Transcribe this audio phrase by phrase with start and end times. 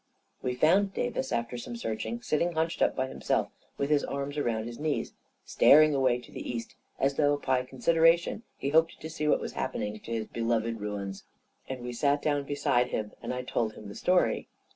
[0.41, 4.65] We found Davis, after some searching, sitting hunched up by himself, with his arms around
[4.65, 5.13] his knees,
[5.45, 9.39] staring away to the east, as though by con centration he hoped to see what
[9.39, 11.25] was happening to his beloved ruins;
[11.69, 14.47] and we sat down beside him, and I told him the story.